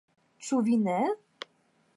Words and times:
Ĉu 0.47 0.61
vi 0.69 0.79
ne? 0.87 0.97